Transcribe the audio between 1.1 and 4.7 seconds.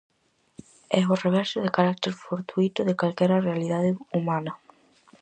o reverso do carácter fortuíto de calquera realidade humana.